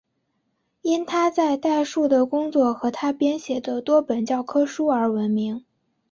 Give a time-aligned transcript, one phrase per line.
[0.81, 5.63] 因他在代数的工作和他编写的多本教科书而闻名。